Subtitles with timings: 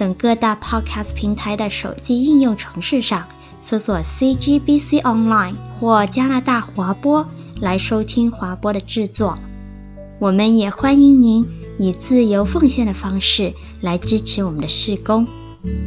[0.00, 3.28] 等各大 Podcast 平台的手机应用程式上
[3.60, 7.28] 搜索 CGBC Online 或加拿大华播
[7.60, 9.38] 来收听华播的制作。
[10.18, 11.46] 我们也欢迎您
[11.78, 15.26] 以自由奉献的方式来支持我们的事工。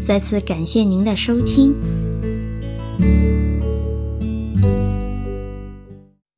[0.06, 1.74] 再次感谢您的收听。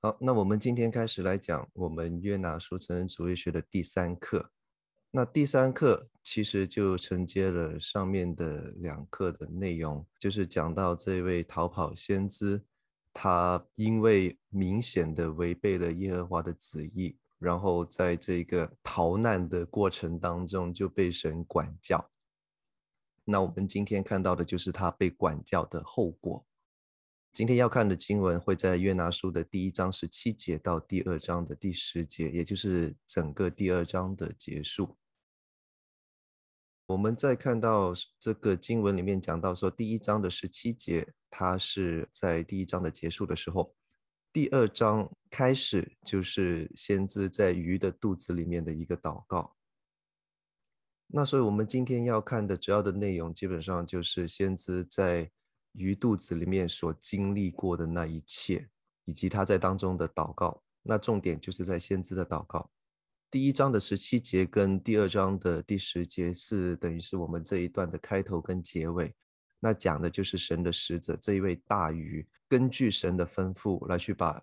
[0.02, 4.52] 好，那我们今天开始来讲我们约拿书成人主义学的第三课。
[5.18, 12.62] 那第三课其实就承接了上面的两课的内容，就是讲到这位逃跑先知，
[13.14, 22.12] 他因为明显的违背了耶和华的旨意，然后在这个逃难的过程当中就被神管教。
[23.24, 26.46] 那我们今天看到的就是他被管教的后果。
[27.32, 34.98] 今天要看的经文会在约拿书的第一章十七节到第二章的第十节，也就是整个第二章的结束。
[36.88, 43.74] 我们再看到这个经文里面讲到说，第一章的十七节，它是在第一章的结束的时候，
[44.32, 49.56] 第二章开始就是先知在鱼的肚子里面的一个祷告。
[51.08, 55.32] 那所以我们今天要看的主要的内容，基本上就是先知在。
[55.78, 58.70] 鱼肚子里面所经历过的那一切，
[59.04, 62.72] 以及他在当中的祷告，那重点就是在先知的祷告。
[63.32, 69.14] 第一章的十七节跟第二章的第十节是等于是我们这一段的开头跟结尾。
[69.60, 74.42] 那讲的就是神的使者这一位大鱼，根据神的吩咐来去把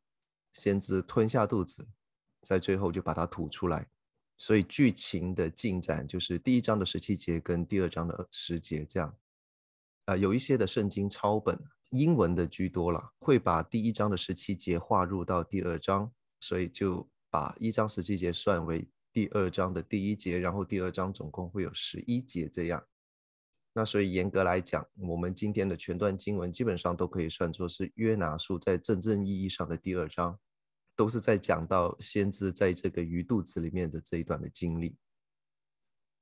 [0.52, 1.86] 先知吞下肚子，
[2.42, 3.88] 在最后就把它吐出来。
[4.36, 9.16] 所以剧情的进展就是第一章的十七节跟第二章的十节这样。
[10.06, 11.56] 啊、有一些的圣经抄本，
[11.90, 22.86] 英文的居多了，会把第一章的十七节划入到第二章，所以就把一章十七节算为第二章的第一节，然后第二章总共会有十一节这样。
[23.72, 30.38] 那所以严格来讲，我们今天的全段经文基本上都可以算作是约拿书在真正意义上的第二章，
[30.94, 34.94] 都是在讲到先知在这个鱼肚子里面的这一段的经历。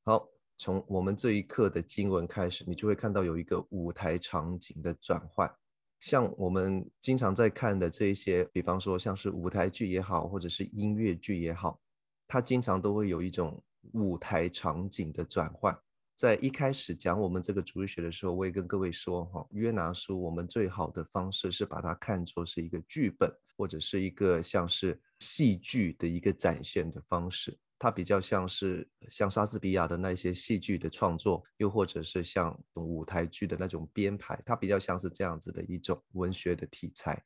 [0.05, 0.29] 好。
[0.63, 5.51] 从我们这一课的经文开始，你就会看到有一个舞台场景的转换。
[6.01, 11.79] 像我们经常在看的这一些，比方说像是舞台剧也好，或者是音乐剧也好，
[12.27, 13.63] 它经常都会有一种
[13.93, 15.79] 舞台场景的转换。
[16.17, 27.57] 在一开始讲我们这个主日学的时候，我也跟各位说哈，约拿书我们最好的方式是把它看作是一个剧本，或者是一个像是戏剧的一个展现的方式。
[27.83, 37.25] 它比较像是像莎士比亚的那些戏剧的创作，又或者是像舞台剧的那种编排，它比较像是这样子的一种文学的题材。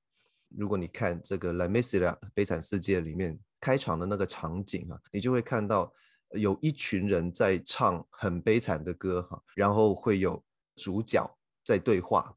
[0.56, 5.92] 如果你看这个《Les Misérables》悲惨世界里面开场的那个场景啊，你就会看到
[6.30, 10.40] 有一群人在唱很悲惨的歌哈，然后会有
[10.76, 11.28] 主角
[11.64, 12.32] 在对话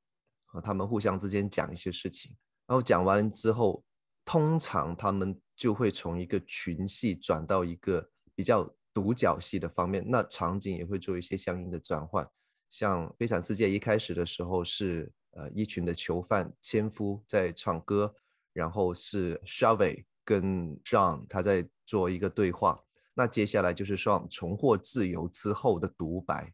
[0.48, 2.36] 啊，他们互相之间讲一些事情，
[2.66, 3.84] 然后讲完之后，
[4.26, 5.40] 通常他们。
[5.58, 8.64] 就会从一个群戏转到一个比较
[8.94, 12.26] 独角戏的方面，那场景也会做一些相应的转换。
[12.70, 18.14] 像《悲惨世界》一开始的时候是呃一群的囚犯千夫在唱歌，
[18.54, 22.80] 然后是 Charvet 跟 Jean 他在做一个对话。
[23.16, 26.54] 那接下来就是说重获自由之后的独白。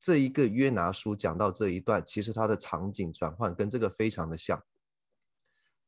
[0.00, 4.60] 这一个约拿书讲到这一段，其实它的场景转换跟这个非常的像。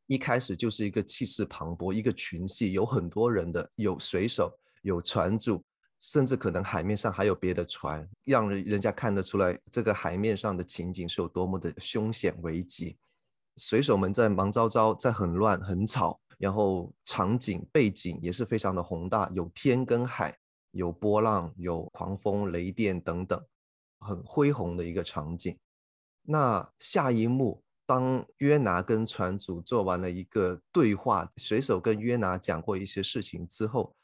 [0.07, 4.53] 一开始就是一个气势磅礴，一个群戏，有很多人的，有水手，
[4.83, 5.65] 有船主，
[6.01, 12.99] 甚至可能海面上还有别的船，让人人家看得出来这个海面上的情景是有多么的凶险危急。
[13.57, 20.37] 水手们在忙糟糟，在很乱很吵，然后场景背景也是非常的宏大，有天跟海，
[20.73, 23.43] 有波浪，有狂风雷电等等，
[24.01, 25.57] 很恢宏的一个场景。
[26.23, 27.63] 那下一幕。
[27.93, 33.95] 当约拿跟船主做完了一个对话，水手跟约拿讲过一些事情之后，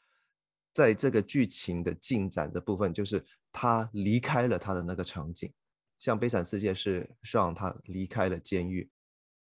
[0.71, 5.51] 在这个剧情的进展的部分，就是他离开了他的那个场景。
[5.97, 8.87] 像《悲惨世界》是让他离开了监狱，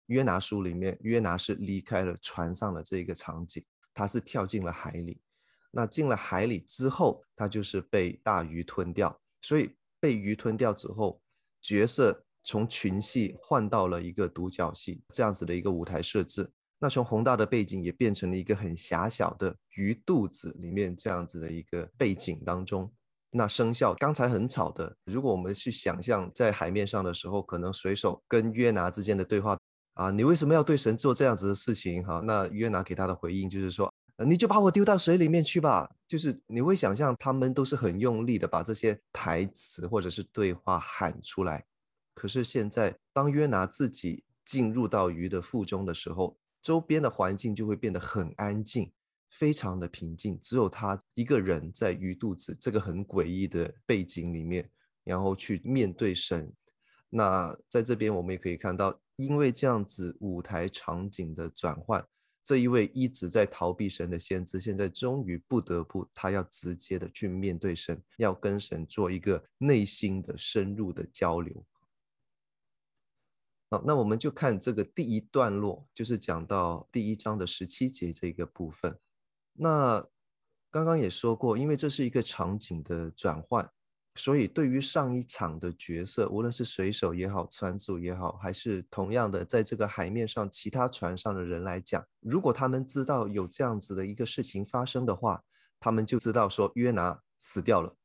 [0.08, 3.64] 约拿书里面约拿是离开了船上的这个场景，
[3.94, 5.22] 他是跳进了海里。
[5.70, 9.18] 那进了海里之后，他就是被大鱼吞掉。
[9.40, 9.74] 所以。
[10.00, 11.22] 被鱼吞掉之后，
[11.62, 16.48] 角色从群戏换到了一个独角戏这样子的一个舞台设置。
[16.78, 22.92] 那从宏大的背景也变成了一个很狭小的鱼肚子里面这样子的一个背景当中。
[23.30, 29.58] 那声效刚才很吵的，如果我们去想象在海面上的时候，可能水手跟约拿之间的对话
[29.94, 32.04] 啊，你为什么要对神做这样子的事情？
[32.04, 33.92] 哈，那约拿给他的回应就是说，
[34.24, 35.90] 你就把我丢到水里面去吧。
[36.06, 41.64] 就是你会想象他们都是很用力的把这些台词或者是对话喊出来。
[42.14, 48.90] 可是现在当约拿自己进入到鱼的腹中的时候，周边的环境就会变得很安静。
[49.30, 54.70] 非常的平静，只有他一个人在鱼肚子这个很诡异的背景里面，
[55.02, 56.52] 然后去面对神。
[57.10, 62.06] 那在这边我们也可以看到，因为这样子舞台场景的转换，
[62.44, 71.66] 这一位一直在逃避神的先知，现在终于不得不，他要直接的去面对神，要跟神做一个内心的深入的交流。
[73.84, 78.98] 那我们就看这个第一段落，就是讲到第一章的十七节这个部分。
[79.52, 80.04] 那
[80.70, 83.70] 刚刚也说过，因为这是一个场景的转换，
[84.16, 95.42] 所以对于上一场的角色，无论是水手也好，船主也好，还是同样的在这个海面上其他船上的人来讲，如果他们知道有这样子的一个事情发生的话，
[95.78, 97.96] 他们就知道说约拿死掉了。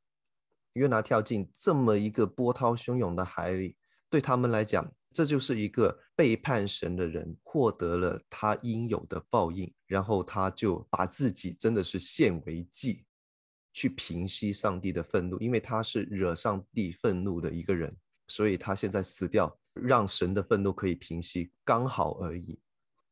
[0.74, 3.76] 约拿跳进这么一个波涛汹涌的海里，
[4.08, 13.04] 对他们来讲，这就是一个背叛神的人获得了他应有的报应，然后他就把自己真的是献为祭，
[13.72, 17.96] 去平息上帝的愤怒，因为他是惹上帝愤怒的一个人，
[18.28, 22.60] 所以他现在死掉，让神的愤怒可以平息，刚好而已。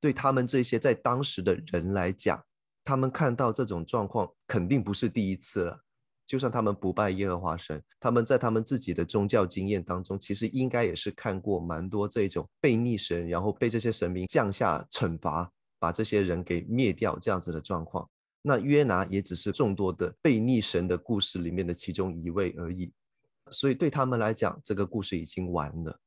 [0.00, 2.44] 对他们这些在当时的人来讲，
[2.84, 5.84] 他们看到这种状况肯定不是第一次了。
[6.28, 18.06] 就算他们不拜耶和华神，他们在他们自己的宗教经验当中，其实应该也是看过蛮多这种被逆神，然后被这些神明降下惩罚，把这些人给灭掉这样子的状况。
[18.42, 22.92] 那约拿也只是众多的被逆神的故事里面的其中一位而已。
[23.50, 25.98] 所以对他们来讲，这个故事已经完了。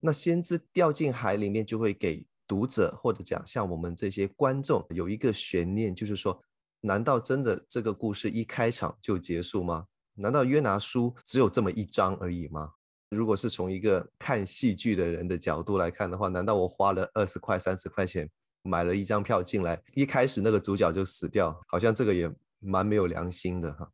[0.00, 6.42] 那先知掉进海里面，就会给读者或者讲像我们这些观众有一个悬念，就是说。
[6.86, 9.86] 难道真的这个故事一开场就结束吗？
[10.16, 12.74] 难道约拿书只有这么一章而已吗？
[13.08, 18.30] 如果是从一个看戏剧的人的角度来看的话，难道我花了二十块、三十块钱
[18.62, 23.90] 买了一张票进来，一开始那个主角就死掉，好像这个也蛮没有良心的哈。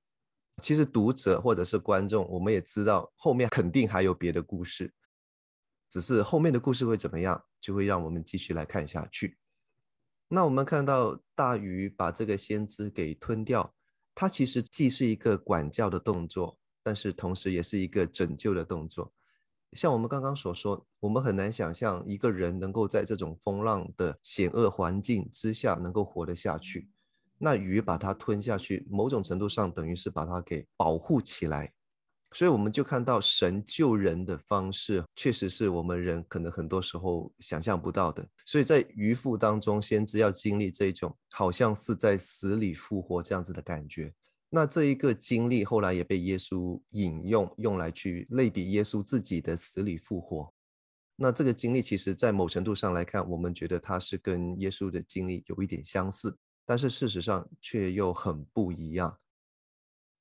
[0.60, 4.92] 其实读者或者是观众，我们也知道后面肯定还有别的故事，
[5.88, 9.38] 只是后面的故事会怎么样，就会让我们继续来看下去。
[10.32, 13.74] 那我们看到大鱼把这个先知给吞掉，
[14.14, 19.12] 它其实既是一个管教的动作，但是同时也是一个拯救的动作。
[19.72, 26.88] 像我们刚刚所说，我们很难想象一个人能够在这种风浪的险恶环境之下能够活得下去。
[27.36, 31.72] 那鱼把它吞下去，某种程度上等于是把它给保护起来。
[32.32, 38.26] 所以我们就看到神救人的方式，确实是我们人可能很多时候想象不到的。
[38.46, 44.12] 所以在鱼腹当中，先知要经历这种好像是在死里复活这样子的感觉。
[44.48, 50.52] 那这一个经历后来也被耶稣引用，用来去类比耶稣自己的死里复活。
[51.16, 59.16] 那这个经历其实，在某程度上来看，我们觉得它是跟耶稣的经历有一点相似，但是事实上却又很不一样。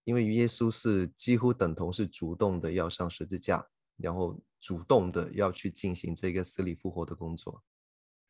[0.09, 3.63] 因为耶稣是几乎等同是主动的要上十字架，
[3.95, 7.63] 然后主动的要去进行这个死里复活的工作。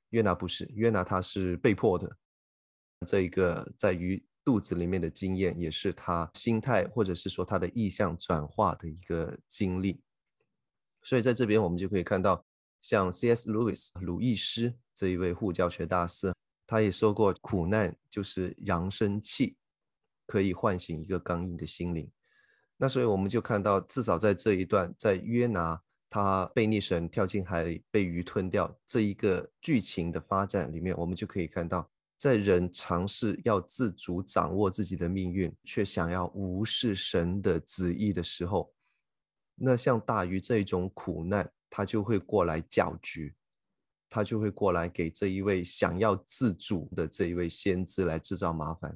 [0.09, 2.17] 约拿不是，约拿他是被迫的。
[3.07, 10.01] 这一个在于肚子里面的经验，也是他心态或者是说他的意向转化的一个经历。
[11.03, 12.45] 所以在这边我们就可以看到，
[12.81, 13.49] 像 C.S.
[13.49, 16.33] Lewis 鲁易斯这一位护教学大师，
[16.67, 19.55] 他也说过，苦难就是扬声器。
[20.29, 22.07] 可以唤醒一个刚硬的心灵，
[22.77, 38.71] 那所以我们就看到，至少在这一段，在约拿他背逆神跳进海里被鱼吞掉这一个剧情的发展里面，我们就可以看到，在人尝试要自主掌握自己的命运，却想要无视神的旨意的时候，
[39.55, 43.33] 那像大鱼这种苦难，他就会过来搅局，
[44.07, 48.95] 他就会过来给这一位想要自主的这一位先知来制造麻烦。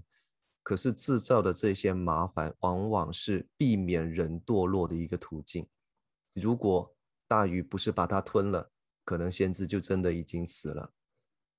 [0.64, 5.68] 可是制造的这些麻烦，往往是避免人堕落的一个途径。
[6.34, 6.96] 如果
[7.28, 8.72] 大鱼不是把它吞了，
[9.04, 10.94] 可能先知就真的已经死了。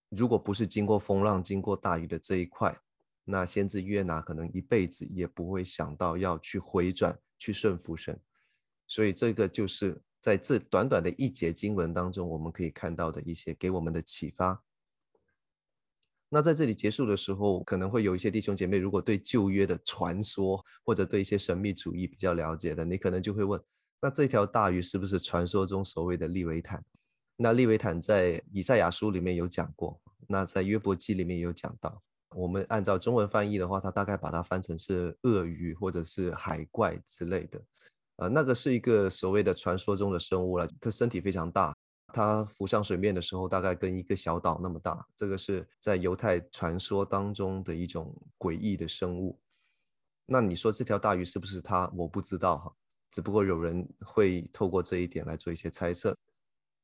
[0.08, 2.76] 如果不是经过风浪、经过大鱼的这一块，
[3.24, 8.18] 那先知约拿可能一辈子也不会想到要去回转、去顺服神。
[8.86, 14.62] 所以这个就是在这短短的一节经文当中，我们可以看到的一些给我们的启发。
[16.34, 23.62] 那在这里结束的时候，可能会有一些弟兄姐妹，如果对旧约的传说或者对一些神秘主义比较了解的，你可能就会问：
[24.02, 26.84] 那这条大鱼是不是传说中所谓的利维坦？
[27.36, 32.02] 那利维坦在以赛亚书里面有讲过，那在约伯记里面有讲到。
[32.34, 37.62] 我们按照中文翻译的话，它大概把它翻成是鳄鱼或者是海怪之类的。
[38.16, 41.72] 呃，那个是一个所谓的传说中的生物了，它身体非常大，
[42.14, 45.04] 它浮上水面的时候大概跟一个小岛那么大。
[45.16, 49.40] 这个是在犹太传说当中的一种诡异的生物。
[50.26, 51.90] 那你说这条大鱼是不是它？
[51.96, 52.72] 我不知道哈，
[53.10, 56.16] 只不过有人会透过这一点来做一些猜测。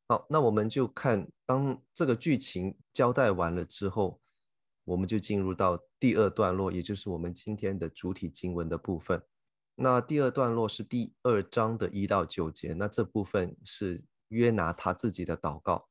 [0.08, 4.20] 好，那我们就看当这个剧情交代完了之后，
[4.84, 9.22] 我们就进入到第二段落，也就是我们今天的主体经文的部分。
[9.76, 15.86] 那第二段落是第二章的一到九节，那这部分是约拿他自己的祷告。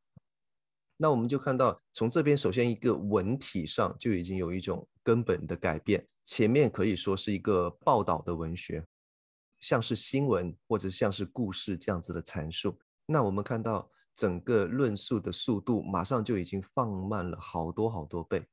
[0.97, 6.05] 那我们就看到，从这边首先一个文体上就已经有一种根本的改变。
[6.25, 8.85] 前面可以说是一个报道的文学，
[9.59, 12.77] 像是新闻或者像是故事这样子的阐述。
[13.05, 18.45] 那我们看到整个论述的速度马上就已经放慢了好多好多倍。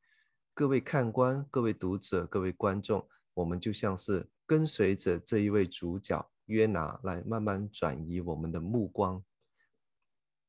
[0.54, 4.28] 各位看官、各位读者、各位观众，我们就像是。
[4.48, 9.20] 跟随着这一位主角约拿来慢慢转移我们的目光。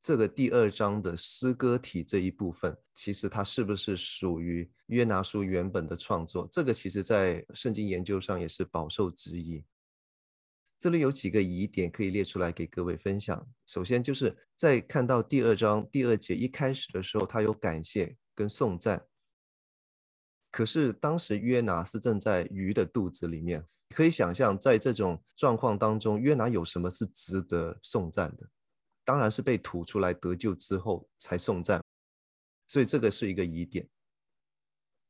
[0.07, 6.47] 这个第二章的诗歌体这一部分，其实它是不是属于约拿书原本的创作？
[6.49, 9.65] 这个其实在圣经研究上也是饱受质疑。
[10.77, 13.45] 这里有几个疑点可以列出来给各位分享。
[13.65, 19.05] 首先就是在看到第二章第二节一开始的时候，他有感谢跟颂赞。
[20.49, 23.61] 可是当时约拿是正在鱼的肚子里面。
[23.93, 28.49] 可以想象，在这种状况当中，约拿有什么是值得颂赞的？
[29.07, 31.79] 当然是被吐出来得救之后才送葬，
[32.67, 33.87] 所以这个是一个疑点。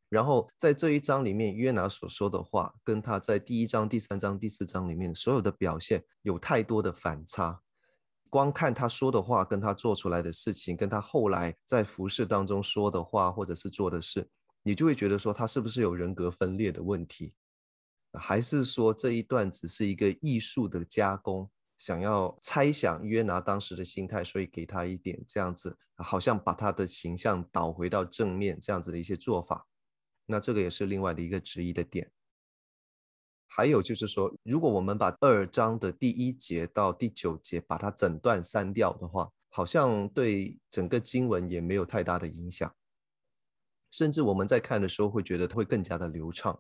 [0.08, 7.60] 然后在这一章里面，约拿所说的话，跟他在第一章、第三章、第四章里面所有的表现有太多的反差。
[8.30, 14.30] 光看他说的话，跟他做出来的事情，跟他后来在服饰当中说的话或者是做的事，
[14.62, 17.34] 你就会觉得说他是不是有人格分裂的问题？
[18.14, 29.68] 还是说这一段只是一个艺术的加工，想要猜想约拿当时的心态，所以给他一点这样子，好像把他的形象导回到正面这样子的一些做法。
[30.26, 32.12] 那这个也是另外的一个质疑的点。
[33.46, 42.76] 还有就是说，如果我们把二章的第一节到第九节把它整段删掉的话，好像对整个经文也没有太大的影响，
[43.92, 46.60] 甚至我们在看的时候会觉得它会更加的流畅。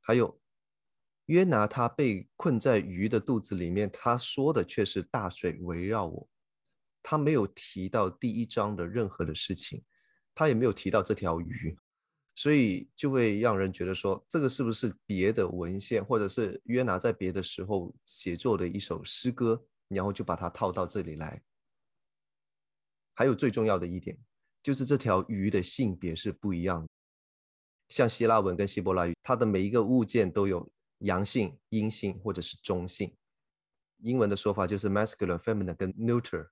[0.00, 0.40] 还有。
[1.26, 6.28] 约拿他被困在鱼的肚子里面，他说的却是大水围绕我，
[7.02, 9.82] 他没有提到第一章的任何的事情，
[10.34, 11.74] 他也没有提到这条鱼，
[12.34, 21.42] 所以就会让人觉得说，这个是不是别的文献，或者是约拿在别的时候写作的一首诗歌，然后就把它套到这里来。
[23.14, 24.18] 还有最重要的一点，
[24.62, 26.88] 就是这条鱼的性别是不一样的，
[27.88, 30.70] 像希腊文跟希伯来语，它的每一个物件都有。
[31.04, 33.14] 阳性、阴性或者是中性，
[33.98, 36.48] 英文的说法就是 masculine、feminine 跟 neuter。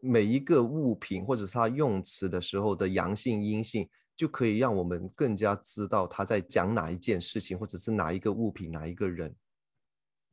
[0.00, 9.34] 每一个物品或者是它用词的时候的阳性、阴性，就可以让我们更加知道他在讲哪一件事情，或者是哪一个物品、哪一个人。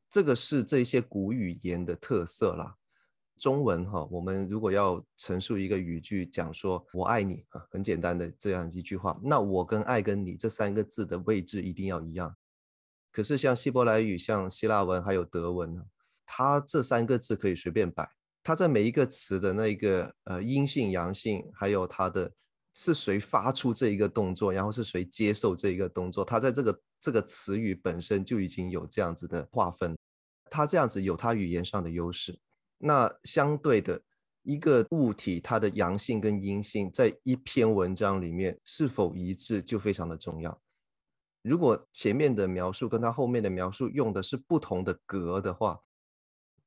[0.09, 2.75] 这个是这些古语言的特色啦。
[3.37, 12.35] 中文哈，我们如果要陈述一个语句，讲说“我爱你”啊，很简单的这样一句话，那我跟爱跟你这三个字的位置一定要一样。
[13.19, 15.83] 可是像希伯来语、像希腊文还有德文呢，
[16.25, 18.09] 它这三个字可以随便摆，
[18.41, 22.31] 它在每一个词的那个呃阴性、阳性，还有它的
[22.73, 29.97] 是谁发出这一个动作，然后是谁接受这一个动作，它在这个这个词语本身就已经有这样子的划分，
[30.49, 32.39] 它这样子有它语言上的优势。
[32.77, 34.01] 那相对的
[34.43, 40.57] 一个物体，它的阳性跟阴性在一篇文章里面是否一致，就非常的重要。
[41.41, 45.81] 如果前面的描述跟他后面的描述用的是不同的格的话，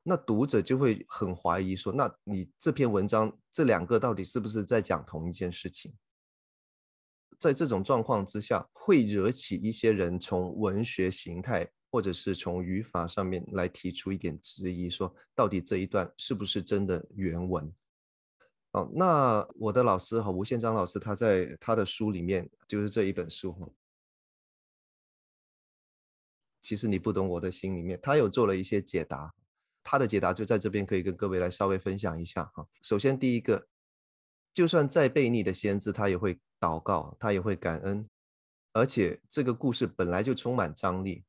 [0.03, 5.95] 那读者就会很怀疑说，那你这篇文章这两个到底是不是在讲同一件事情？
[7.39, 17.73] 在这种状况之下，会惹起一些人从文学形态或者是从语法上面来提出一点质疑，说到底这一段是不是真的原文？
[18.73, 23.53] 好，那我的老师和吴宪章老师他在他的书里面，就是这一本书
[26.63, 29.35] 其实你不懂我的心里面，他有做了一些解答。
[29.85, 32.65] 他的解答就在这边，可以跟各位来稍微分享一下哈。
[32.83, 33.67] 首先，第一个，
[34.53, 38.09] 就算再悖逆的先知，他也会祷告，他也会感恩，
[38.73, 41.25] 而且这个故事本来就充满张力。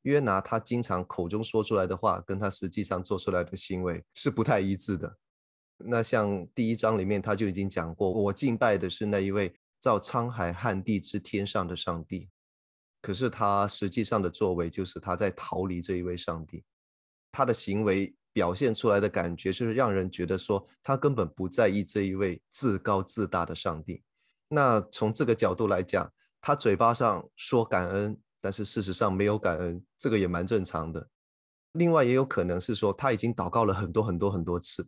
[0.00, 5.18] 约拿他经常口中说出来的话，跟他实际上做出来的行为是不太一致的。
[5.76, 12.30] 那像第一章里面他就已经讲过，我敬拜的是那一位造沧海旱地之天上的上帝，
[13.02, 16.64] 可是他实际上的作为就是他在逃离这一位上帝。
[17.30, 24.02] 他的行为表现出来的感觉，是让人觉得说他根本不在意这一位自高自大的上帝。
[24.48, 31.08] 那从这个角度来讲，他嘴巴上说感恩，但是事实上没有感恩，这个也蛮正常的。
[31.72, 34.86] 另外也有可能是说他已经祷告了很多很多很多次，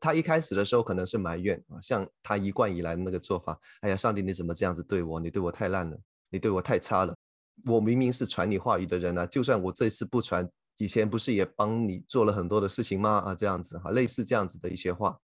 [0.00, 5.18] 他一开始的时候可能是埋怨啊，像他一贯以来的那个做法，哎呀，上帝你怎么这样子对我？
[5.18, 5.98] 你对我太烂了，
[6.28, 7.16] 你对我太差了。
[7.66, 10.48] 我明明是传你话语的人啊，就算我这次不传。
[10.78, 13.22] 以前不是也帮你做了很多的事情吗？
[13.24, 15.16] 啊，这样子哈，类似这样子的一些话。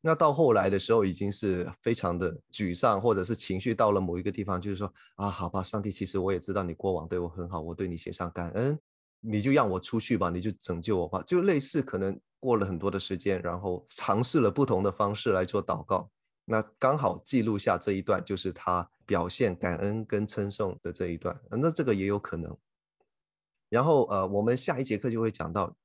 [0.00, 8.78] 那到后来的时候，已经是非常的沮丧，或者是情绪到了某一个地方，就是说啊，好吧，上帝，其实我也知道你过往对我很好，我对你写上感恩，
[9.20, 11.20] 你就让我出去吧，你就拯救我吧。
[11.26, 16.08] 就类似可能过了很多的时间，然后尝试了不同的方式来做祷告。
[16.44, 21.38] 那刚好记录下这一段，就是他表现感恩跟称颂的这一段。
[21.50, 22.56] 那这个也有可能。
[23.68, 25.76] 然后，呃，我们下一节课就会讲到，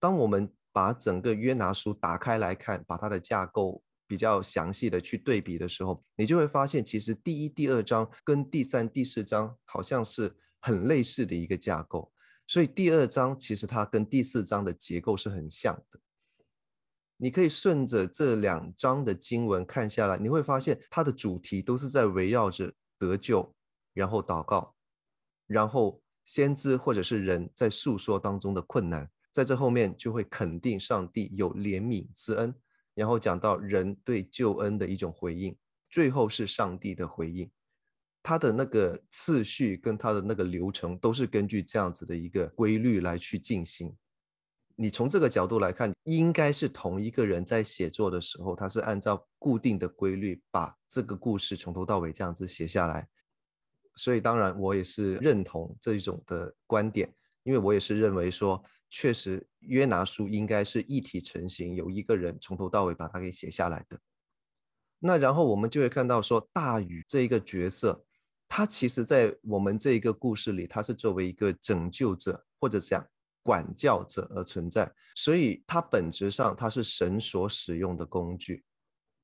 [0.00, 12.10] 当我们把整个约拿书打开来看，把它的架构比较详细的去对比的时候，你就会发现，其实第一、第二章跟第三、第四章好像是很类似的一个架构，
[12.46, 16.00] 所以第二章其实它跟第四章的结构是很像的。
[17.16, 23.54] 你可以顺着这两章的经文看下来，你会发现它的主题都是在围绕着得救，
[23.92, 24.74] 然后祷告，
[25.46, 26.00] 然后。
[26.26, 32.54] 先知或者是人在诉说当中的困难，在这后面就会肯定上帝有怜悯之恩，
[32.94, 35.54] 然后讲到人对救恩的一种回应，
[35.90, 37.50] 最后是上帝的回应。
[38.22, 43.94] 他的那个次序跟他的那个流程都是根据这样子的一个规律来去进行。
[44.76, 53.08] 你从这个角度来看，应该是同一个人在写作的时候，他是按照固定的规律把这个故事从头到尾这样子写下来。
[53.96, 57.08] 所以当然，我也是认同这一种的观点，
[57.44, 58.60] 因为我也是认为说，
[58.90, 63.96] 确实约拿书应该是一体成型，有一个人从头到尾把它给写下来的。
[64.98, 68.04] 那然后我们就会看到说，大鱼这一个角色，
[68.48, 73.06] 他其实在我们这一个故事里，他是作为一个拯救者或者讲
[73.44, 78.64] 管教者而存在，所以它本质上它是神所使用的工具。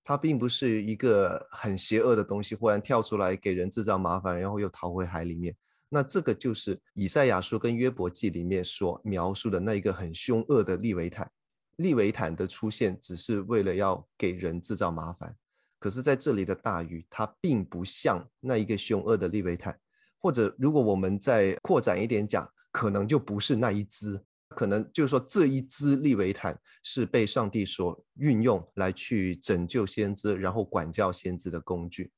[0.04, 5.54] 它并不是一个很邪恶的东西，忽然跳出来给人制造麻烦，然后又逃回海里面。
[5.88, 11.30] 那这个就是以赛亚书跟约伯记里面所描述的那一个很凶恶的利维坦。
[11.76, 15.34] 利维坦的出现只是为了要给人制造麻烦，
[15.78, 19.78] 可是在这里的大鱼，它并不像那一个凶恶的利维坦，
[20.18, 24.22] 或者如果我们再扩展一点讲，可能就不是那一只。
[24.56, 32.10] 可能就是说，这一只利维坦是被上帝所运用来去拯救先知，然后管教先知的工具。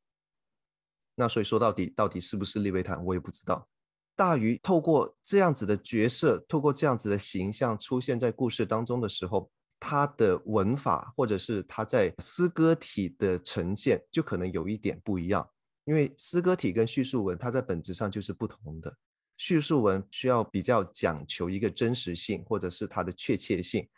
[1.15, 3.69] 那所以说到底，到底是不是利维坦，我也不知道。
[4.17, 15.47] 大鱼透过这样子的角色，透过这样子的形象出现在故事当中的时候，他的文法或者是他在诗歌体的呈现，就可能有一点不一样。
[15.85, 18.97] 因为诗歌体跟叙述文，它在本质上就是不同的。
[19.45, 23.89] 叙述文需要比较讲求一个真实性，或者是它的确切性，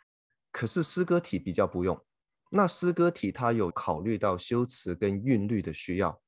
[0.51, 2.03] 可是诗歌体比较不用。
[2.49, 6.19] 那诗歌体它有考虑到修辞跟韵律的需要，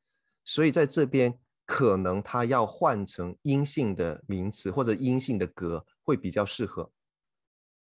[0.45, 6.91] 所以在这边可能它要换成阴性的名词或者阴性的格会比较适合。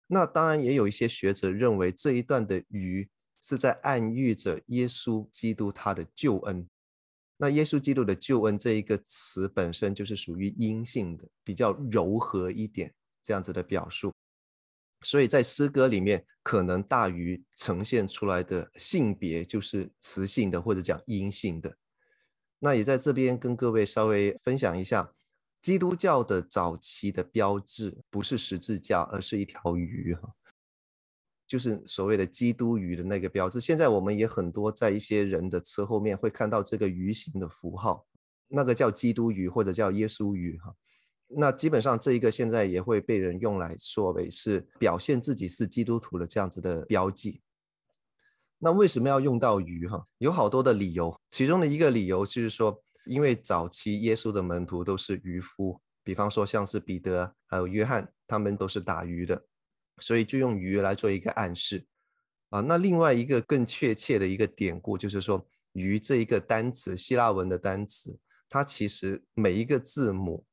[0.05, 3.09] 那当然也有一些学者认为这一段的鱼
[3.41, 6.69] 是在暗喻着耶稣基督他的救恩。
[7.37, 14.13] 那耶稣基督的救恩这一个词本身就是属于阴性的，比较柔和一点这样子的表述，
[15.01, 21.75] 所以在诗歌里面可能大于呈现出来的性别就是雌性的或者讲阴性的。
[22.59, 25.11] 那也在这边跟各位稍微分享一下，
[25.61, 30.33] 基督教的早期的标志不是十字架，而是一条鱼哈。
[31.47, 38.05] 就是所谓的基督鱼的那个标志，现在我们也很多在一些人的车后面会看到这个鱼形的符号，
[38.47, 40.73] 那个叫基督鱼或者叫耶稣鱼哈。
[41.27, 47.41] 那基本上这一个现在也会被人用来作为是表现自己是基督徒的这样子的标记。
[48.57, 50.05] 那为什么要用到鱼哈？
[50.19, 59.45] 有好多的理由，其中的一个理由就是说，因为早期耶稣的门徒都是渔夫，比方说像是彼得还有约翰，他们都是打鱼的。
[59.99, 61.85] 所以就用鱼来做一个暗示
[62.49, 62.61] 啊。
[62.61, 68.17] 那另外一个更确切的一个典故就是说，鱼这一个单词，希腊文的单词，
[68.49, 70.45] 它其实每一个字母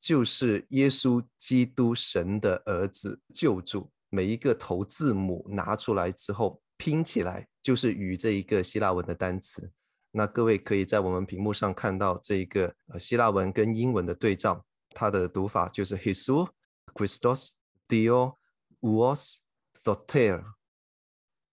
[0.00, 9.70] 就是耶稣基督神的儿子救主，每一个头字母拿出来之后拼起来就是鱼这一个希腊文的单词。
[10.12, 16.48] 那各位可以在我们屏幕上看到这一个呃希腊文跟英文的对照，它的读法就是 Jesus
[16.94, 17.50] Christos
[17.86, 18.36] Dio
[18.80, 19.38] Was
[19.84, 20.44] Soter。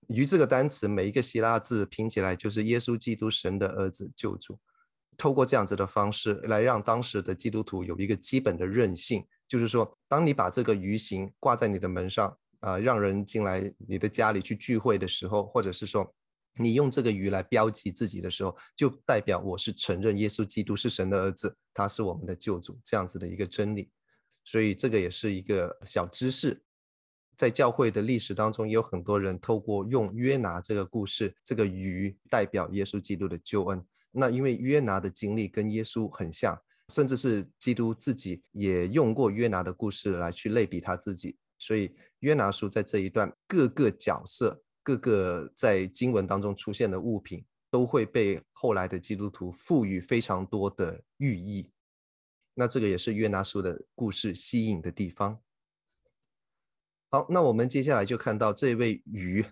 [0.08, 4.60] 鱼这个单词每一个希腊字拼起来就是耶稣基督神的儿子救主。
[5.18, 16.14] 透过这样子的方式来让当时的基督徒有一个基本的韧性，就是说，当你把这个鱼形挂在你的门上啊、让人进来你的家里去聚会的时候，或者是说。
[16.60, 23.92] 你用这个鱼来标记自己的时候，就代表我是承认耶稣基督是神的儿子，他是我们的救主，这样子的一个真理。
[24.44, 26.60] 所以这个也是一个小知识，
[27.38, 33.82] 在教会的历史当中，也有很多人透过用约拿这个故事，这个鱼代表耶稣基督的救恩。
[34.12, 44.62] 那因为约拿的经历跟耶稣很像，甚至是基督自己也用过约拿的故事来去类比他自己，所以约拿书在这一段各个角色。
[44.84, 51.70] 各个在经文当中出现的物品，都会被后来的基督徒赋予非常多的寓意。
[52.54, 55.38] 那这个也是约拿书的故事吸引的地方。
[57.18, 59.44] 好，那我们接下来就看到这位鱼，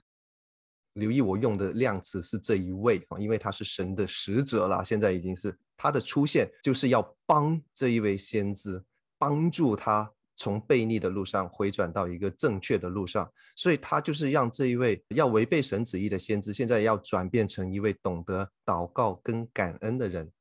[0.93, 8.84] 留意我用的量词是这一位啊，因为他是神的使者了，现在已经是他的出现，就是要帮这一位先知，
[9.17, 10.12] 帮助他。
[10.36, 20.32] 从悖逆的路上回转到一个正确的路上，所以他就是让这一位要违背神旨意的先知，现在要转变成一位懂得祷告跟感恩的人。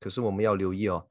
[0.00, 1.06] 可是我们要留意哦，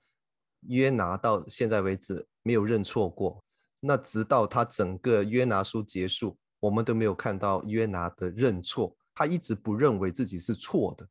[0.67, 3.41] 约拿到现在为止没有认错过，
[3.79, 11.07] 那直到他整个约拿书结束，我们都没有看到约拿的认错，他一直不认为自己是错的。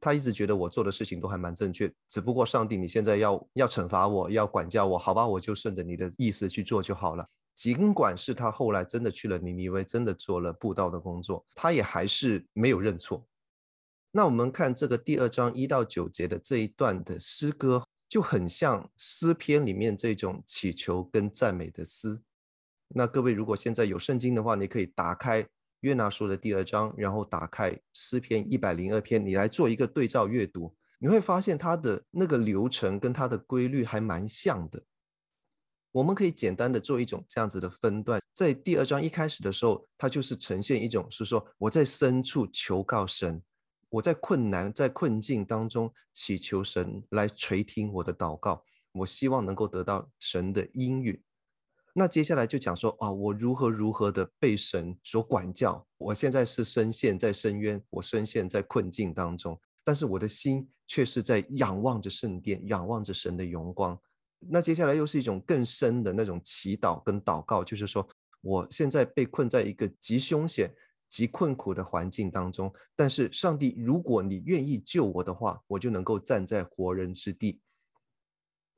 [0.00, 7.26] 他一直觉得我做的事情都还蛮正确，只不过上帝你现在要要惩罚我，要管教我，好吧，我就顺着你的意思去做就好了。
[7.54, 13.26] 尽管是他后来真的去了尼尼微，真的做了布道的工作，他也还是没有认错。
[14.10, 22.20] 那我们看这个第二章一到九节的这一段的诗歌，就很像诗篇里面这种祈求跟赞美的诗。
[22.88, 25.46] 那各位如果现在有圣经的话，你可以打开。
[25.80, 34.82] 约拿书的第二章，然后打开诗篇一百零二篇，你来做一个对照阅读，你会发现它的那个流程跟它的规律还蛮像的。
[35.92, 43.42] 我们可以简单的做一种这样子的分段，在第二章一开始的时候，它就是呈现一种是说我在深处求告神，
[43.94, 51.22] 我在困难在困境当中祈求神来垂听我的祷告，我希望能够得到神的应允。
[51.92, 55.86] 那接下来就讲说啊，我如何如何的被神所管教。
[55.96, 63.96] 我现在是深陷在深渊，我深陷在困境当中，但是我的心却是在仰望着圣殿，仰望着神的荣光。
[64.40, 68.04] 那接下来又是一种更深的那种祈祷跟祷告，就是说
[68.40, 70.68] 我现在被困在一个极凶险、
[71.14, 77.60] 极困苦的环境当中，但是上帝，如果你愿意救我的话，我就能够站在活人之地。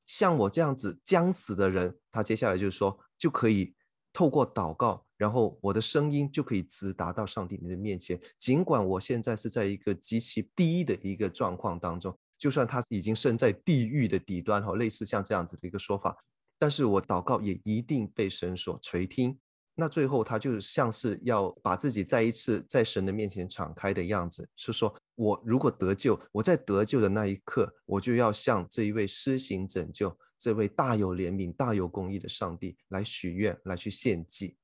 [0.05, 2.99] 像我这样子将死的人，他接下来就是说。
[3.18, 3.75] 就可以
[4.12, 8.20] 透过祷告，然后我的声音就可以直达到上帝你的面前。
[8.38, 16.14] 尽管我现在是在一个极其低的一个状况当中，就算他已经身在地狱的底端，哈，类似像这样子的一个说法，
[16.59, 19.38] 但是我祷告也一定被神所垂听。
[19.78, 30.16] 那最后他就像是要把自己再一次在神的面前敞开的样子，是说我如果得救，我在得救的那一刻，我就要向这一位施行拯救。
[30.38, 34.56] 这位大有怜悯、大有公义的上帝来许愿、来去献祭，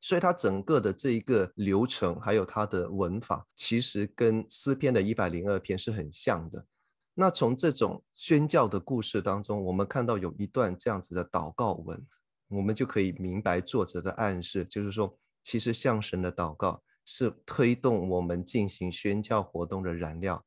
[0.00, 6.66] 所以他整个的这一个流程，还有他的文法，其实跟诗篇的一百零二篇是很像的。
[7.12, 12.02] 那从这种宣教的故事当中，我们看到有一段这样子的祷告文，
[12.48, 20.44] 我们就可以明白作者的暗示，就是说，其实向神的祷告是推动我们进行宣教活动的燃料，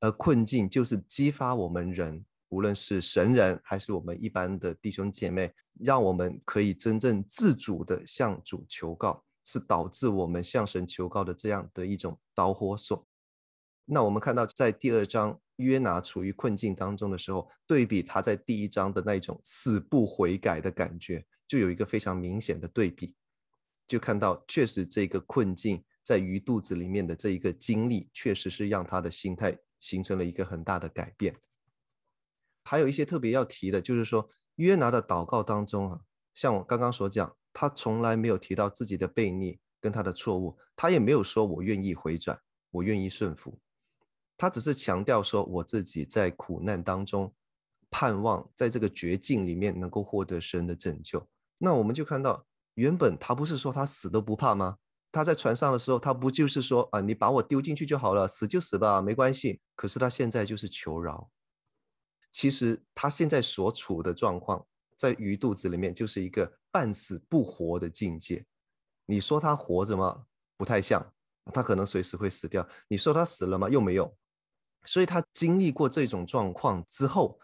[0.00, 2.24] 而困境就是激发我们人。
[2.50, 13.06] 无论是神人还是我们一般的弟兄姐妹，让我们可以真正自主的向主求告，是导致我们向神求告的这样的一种导火索。
[13.84, 23.14] 那我们看到在第二章约拿处于困境当中的时候，对比他在第一章的那种死不悔改的感觉，就有一个非常明显的对比，
[23.86, 31.36] 就看到确实这个困境在鱼肚子里面的这一个经历，确实是让他的心态形成了一个很大的改变。
[32.64, 36.00] 还有一些特别要提的，就是说约拿的祷告当中啊，
[36.34, 42.38] 像我刚刚所讲，他从来没有提到自己的悖逆跟他的错误，他也没有说我愿意回转，
[42.70, 43.58] 我愿意顺服，
[44.38, 47.34] 他只是强调说我自己在苦难当中
[47.90, 51.28] 盼望在这个绝境里面能够获得神的拯救。
[51.58, 54.78] 那我们就看到，原本他不是说他死都不怕吗？
[55.10, 59.60] 他在船上的时候，他不就是说啊，你把我丢进去就好了，死就死吧，没关系。
[59.74, 61.30] 可是他现在就是求饶。
[62.30, 64.64] 其实他现在所处的状况，
[64.96, 68.44] 在鱼肚子里面就是一个半死不活的境界。
[69.06, 70.26] 你说他活着吗？
[70.56, 71.12] 不太像，
[71.46, 72.68] 他可能随时会死掉。
[72.86, 73.68] 你说他死了吗？
[73.70, 74.14] 又没有。
[74.88, 77.38] 所以他经历过这种状况之后，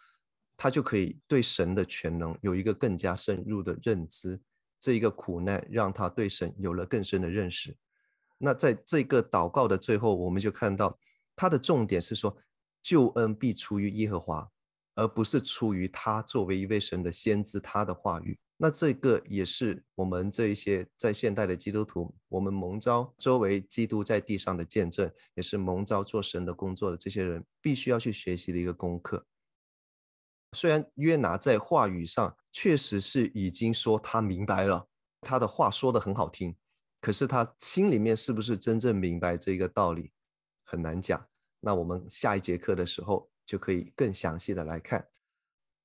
[0.57, 4.41] 他就可以对神的全能有一个更加深入的认知。
[4.81, 7.77] 这一个苦难让他对神有了更深的认识。
[8.39, 10.99] 那在这个祷告的最后，我们就看到
[11.37, 12.35] 他的重点是说，
[12.83, 14.51] 救恩必出于耶和华，
[14.95, 18.39] 而不是出于他作为一位神的先知他的话语。
[18.65, 29.27] 那这个也是我们这一些在现代的基督徒，我们蒙召周围基督在地上的见证，也是蒙召做神的工作的这些人，必须要去学习的一个功课。
[30.53, 34.89] 虽然约拿在话语上确实是已经说他明白了，
[35.21, 36.57] 他的话说得很好听，
[37.03, 40.11] 可是他心里面是不是真正明白这个道理，
[40.65, 41.23] 很难讲。
[41.61, 45.07] 那我们下一节课的时候就可以更详细的来看。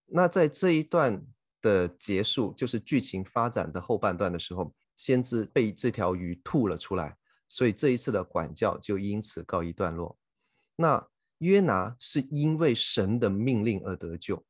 [0.06, 1.28] 那在这一段
[1.62, 7.18] 的结束，就是剧情发展的后半段的时候，先知被这条鱼吐了出来，
[7.48, 10.18] 所以这一次的管教就因此告一段落。
[10.76, 11.08] 那
[11.40, 14.44] 约拿是因为神的命令而得救。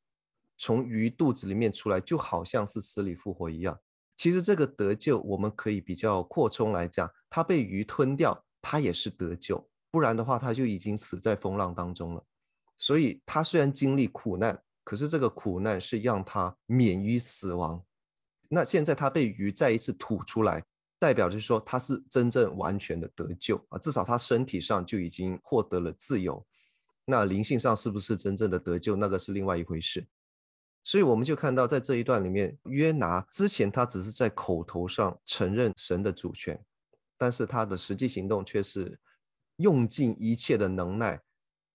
[0.58, 3.78] 从鱼肚子里面出来，就好像是死里复活一样。
[4.16, 9.66] 其实这个得救，我们可以比较扩充来讲，他被鱼吞掉，他也是得救。
[9.90, 12.22] 不然的话，他就已经死在风浪当中了。
[12.76, 17.80] 所以，他虽然经历苦难，可是这个苦难是让他免于死亡。
[18.48, 20.64] 那现在他被鱼再一次吐出来，
[20.98, 26.44] 代表就是说他是真正完全的得救啊，至少他身体上就已经获得了自由。
[27.04, 30.04] 那灵性上是不是真正的得救，那个是另外一回事。
[30.82, 36.60] 所以我们就看到，在这一段里面，约拿之前他只是在口头上承认神的主权，
[37.16, 38.98] 但是他的实际行动却是
[39.58, 41.22] 用尽一切的能耐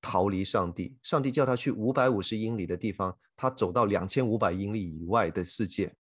[0.06, 0.96] 逃离上帝。
[1.02, 5.96] 上帝叫他去五百五十英里的地方，他走到两千五百英里以外的世界。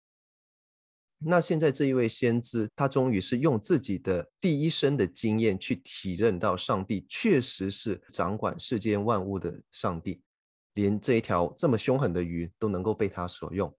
[1.18, 10.22] 那现在这一位先知，他终于是用自己的第一生的经验去体认到，上帝确实是掌管世间万物的上帝。
[10.76, 13.74] 连这一条这么凶狠的鱼都能够被他所用，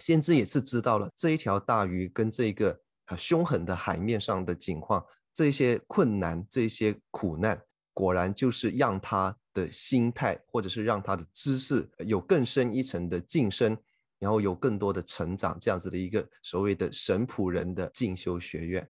[0.00, 2.78] 先知也是知道了这一条大鱼跟这个
[3.16, 7.58] 凶狠的海面上的景况，这些困难、这些苦难，
[7.98, 13.76] 果然就是让他的心态，或者是让他的知识有更深一层的晋升，
[14.20, 18.88] 然后有更多的成长，这样子的一个所谓的神仆人的进修学院。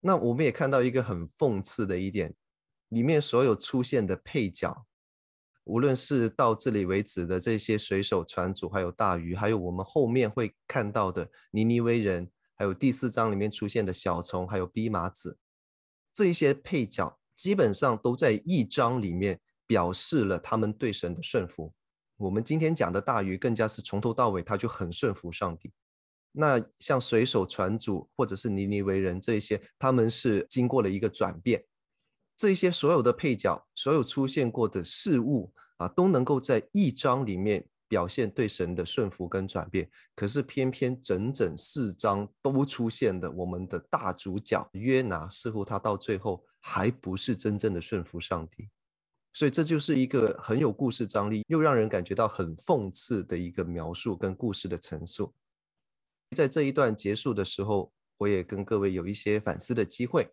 [0.00, 2.34] 那我们也看到一个很讽刺的一点，
[2.88, 4.86] 里面所有出现的配角。
[5.62, 15.38] 无论是到这里为止的这些水手、船主，还有大鱼，还有我们后面会看到的尼尼微人，还有第四章里面出现的小虫，还有蓖麻子，
[16.12, 21.72] 这一些配角基本上都在一章里面表示了他们对神的顺服。
[22.18, 25.72] 我们今天讲的大鱼更加是从头到尾他就很顺服上帝。
[26.32, 31.64] 那像水手、船主或者是尼尼微人这一些，他们是经过了一个转变。
[32.36, 35.54] 这一些所有的配角，所有出现过的事物。
[35.78, 48.68] 啊，都能够在一章里面表现对神的顺服跟转变，可是偏偏整整四章都出现的我们的大主角约拿，似乎他到最后还不是真正的顺服上帝，
[49.32, 55.34] 所以这就是一个很有故事张力，又让人感觉到很讽刺的一个描述跟故事的陈述。
[56.36, 60.30] 在这一段结束的时候，我也跟各位有一些反思的机会。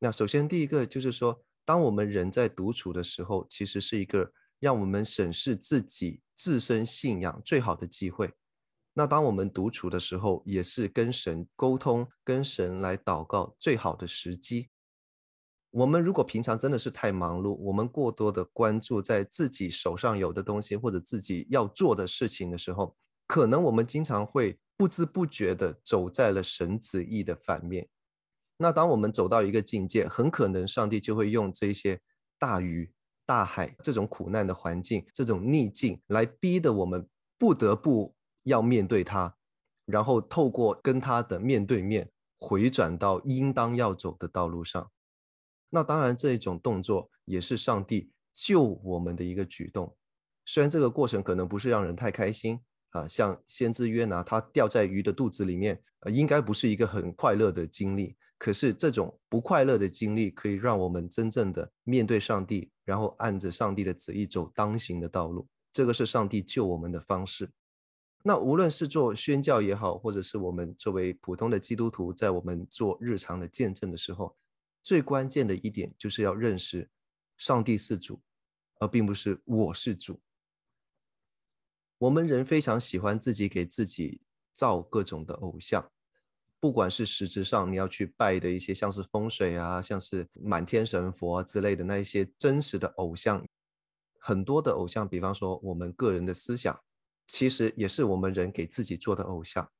[0.00, 4.32] 那首先第一个就是说，当我们人在独处的时候，其实是一个。
[4.60, 8.30] 让我们审视自己自身信仰最好的机会。
[8.92, 14.68] 那当我们独处的时候，也是跟神沟通、跟神来祷告最好的时机。
[15.70, 27.88] 我们如果平常真的是太忙碌，我们过多的关注在自己手上有的东西或者自己要做的事情的时候，可能我们经常会不知不觉的走在了神旨意的反面。
[28.56, 32.00] 那当我们走到一个境界，很可能上帝就会用这些
[32.38, 32.92] 大鱼。
[33.26, 39.32] 大海这种苦难的环境，这种逆境，来逼得我们不得不要面对它，
[39.86, 44.90] 然后透过跟他的面对面，回转到应当要走的道路上。
[45.70, 49.96] 那当然，这一种动作也是上帝救我们的一个举动。
[50.44, 58.16] 虽然这个过程可能不是让人太开心，啊，像先知约拿，他掉在鱼的肚子里面，呃，应该不是一个很快乐的经历。
[58.36, 65.46] 可是这种不快乐的经历，可以让我们真正的面对上帝，然后按着上帝的旨意走当行的道路。
[65.72, 67.48] 这个是上帝救我们的方式。
[68.24, 74.34] 那无论是做宣教也好，或者是我们作为普通的基督徒，在我们做日常的见证的时候，
[74.82, 76.88] 最关键的一点就是要认识
[77.36, 78.20] 上帝是主，
[78.78, 80.20] 而并不是我是主。
[81.98, 84.22] 我们人非常喜欢自己给自己
[84.54, 85.90] 造各种的偶像，
[86.58, 93.46] 不管是实质上你要去拜的一些，像是风水啊，像是满天神佛之类的那一些真实的偶像，
[94.18, 96.78] 很多的偶像，比方说我们个人的思想，
[97.26, 99.70] 其实也是我们人给自己做的偶像。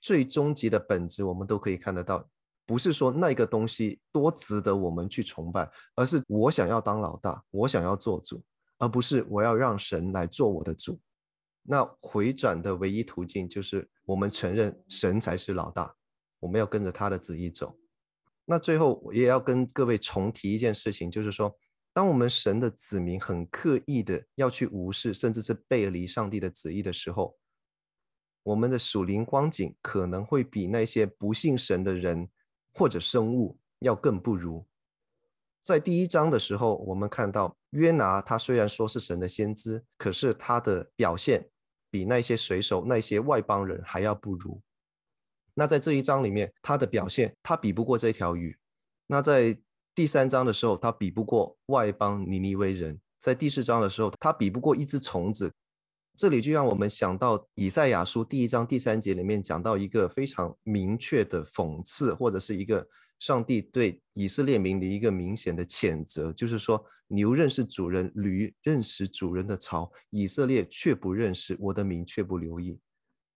[0.00, 2.30] 最终极的本质，我们都可以看得到，
[2.66, 8.42] 不是说那个东西多值得我们去崇拜，而是我想要当老大，我想要做主，
[8.78, 11.00] 而不是我要让神来做我的主。
[11.62, 15.94] 那回转的唯一途径就是我们承认神才是老大，
[16.40, 17.78] 我们要跟着他的旨意走。
[18.44, 21.56] 那最后我也要跟各位重提一件事情，就是说，
[21.92, 27.36] 当我们神的子民很刻意的要去无视，甚至是背离上帝的旨意的时候，
[28.44, 32.28] 我们的属灵光景可能会比那些不信神的人
[32.76, 34.64] 或者生物要更不如。
[35.62, 41.48] 在第一章的时候，我们看到约拿，他虽然说是神的先知，可是他的表现。
[41.88, 44.60] 比那些水手、那些外邦人还要不如。
[45.54, 48.54] 那在这一章里面，他的表现，他比不过这条鱼。
[49.06, 49.56] 那在
[49.94, 53.00] 第三章的时候，他比不过外邦尼尼微人。
[53.18, 55.50] 在第四章的时候，他比不过一只虫子。
[56.16, 66.84] 这里就让我们想到以赛亚书第一章第三节里面讲到一个非常明确的讽刺，或者是一个上帝对以色列民的一个明显的谴责，就是说。
[67.08, 72.80] 牛认识主人，驴认识主人的槽，以色列却不认识，我的民却不留意。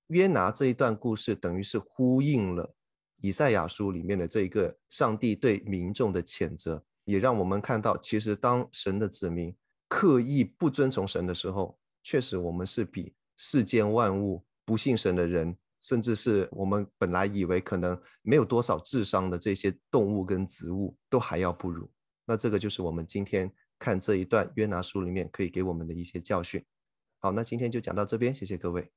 [0.09, 2.75] 约拿这一段故事，等于是呼应了
[3.21, 9.55] 以赛亚书里面的这一个上帝对民众的谴责，也让我们看到，其实当神的子民
[9.87, 21.91] 刻意不遵从神的时候，确实我们是比世间万物不信神的人，甚至是我们本来以为可能没有多少智商的这些动物跟植物，都还要不如。
[22.27, 26.65] 那这个就是我们今天看这一段约拿书里面可以给我们的一些教训。
[27.19, 28.91] 好，那今天就讲到这边，谢谢各位。